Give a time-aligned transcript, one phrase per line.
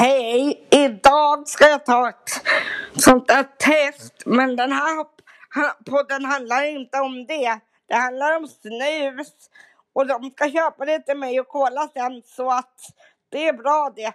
[0.00, 0.68] Hej!
[0.70, 2.30] Idag ska jag ta ett
[2.96, 4.14] sånt där test.
[4.26, 5.06] Men den här
[5.90, 7.60] podden handlar inte om det.
[7.88, 9.50] Det handlar om snus.
[9.92, 12.74] Och de ska köpa det till mig och kolla sen så att
[13.28, 14.12] det är bra det.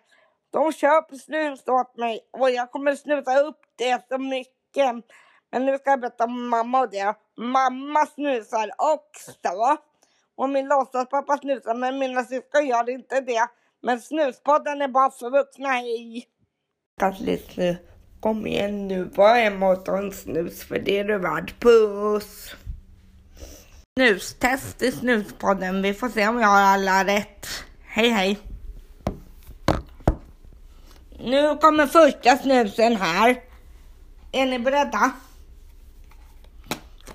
[0.52, 5.06] De köper snus åt mig och jag kommer snusa upp det så mycket.
[5.52, 7.16] Men nu ska jag berätta om mamma och det.
[7.38, 9.78] Mamma snusar också.
[10.36, 13.48] Och min låtsaspappa snusar men mina syskon gör inte det.
[13.86, 16.28] Men snuspodden är bara för vuxna, hej!
[17.20, 17.78] Lite,
[18.20, 21.54] kom igen nu, var är mat en snus för det är du värd.
[21.60, 22.56] Puss!
[24.00, 25.82] Snustest i snuspodden.
[25.82, 27.48] Vi får se om jag har alla rätt.
[27.86, 28.40] Hej hej!
[31.20, 33.42] Nu kommer första snusen här.
[34.32, 35.12] Är ni beredda?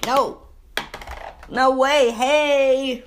[0.07, 0.37] No!
[1.49, 3.07] No way, hej!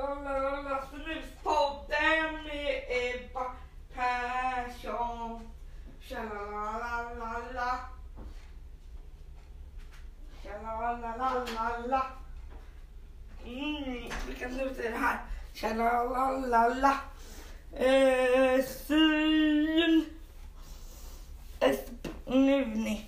[11.01, 12.01] Tja-la-la-la-la-la.
[13.45, 15.19] Mm, vilken snus är det här?
[15.53, 16.95] Tja-la-la-la-la.
[17.73, 20.05] Eh, syn.
[21.59, 23.07] Espnuvni.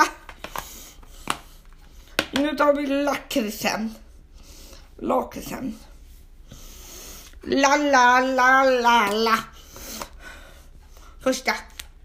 [2.30, 3.94] Nu tar vi lakritsen.
[4.98, 5.78] Lakritsen.
[7.42, 9.38] La la la la la.
[11.22, 11.54] Första.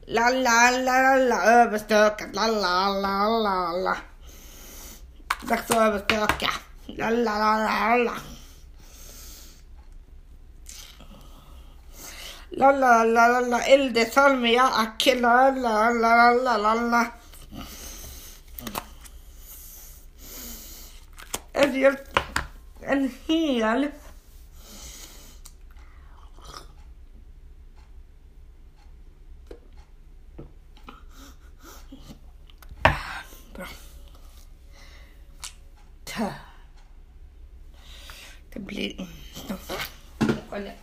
[0.08, 2.36] La la la la överstökat.
[2.36, 3.98] La la la la la.
[5.42, 6.50] Dags att överstöka.
[6.86, 8.14] Lalalala.
[12.50, 13.62] Lalalala.
[13.62, 15.16] Elde salmia acke.
[15.16, 17.06] Lalalala.
[22.82, 23.92] En hel
[38.52, 39.08] Ты, блин.
[39.50, 39.58] Ну.
[40.50, 40.76] Коля.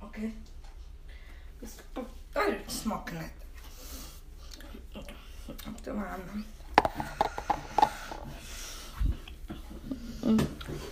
[0.00, 0.34] Окей.
[1.94, 3.32] Повторюсь, смокнет.
[5.66, 6.44] Оптимально.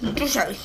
[0.01, 0.59] Дружай.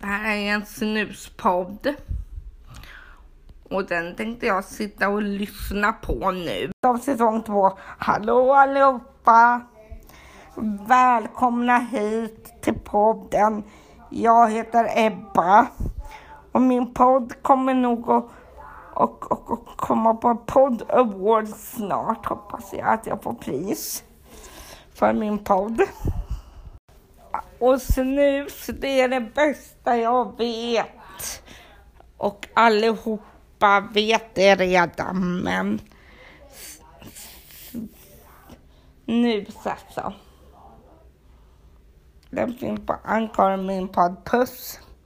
[0.00, 1.94] Det här är en snuspodd.
[3.70, 6.72] Och den tänkte jag sitta och lyssna på nu.
[6.86, 7.72] Av säsong två.
[7.98, 9.60] Hallå allihopa!
[10.88, 13.62] Välkomna hit till podden.
[14.10, 15.66] Jag heter Ebba.
[16.52, 18.30] Och min podd kommer nog att
[18.94, 22.26] och, och, och komma på podd award snart.
[22.26, 24.04] Hoppas jag att jag får pris
[24.94, 25.82] för min podd.
[27.60, 31.42] Och snus, det är det bästa jag vet.
[32.16, 35.80] Och allihopa vet det redan, men
[39.04, 40.12] snus alltså.
[42.30, 44.24] Den finns på Anchor, min podd.
[44.24, 44.80] Puss!